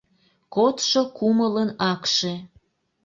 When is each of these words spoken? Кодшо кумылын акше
Кодшо 0.55 1.01
кумылын 1.17 1.69
акше 1.91 2.33